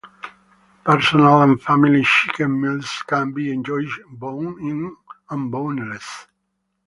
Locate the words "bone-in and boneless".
4.09-6.25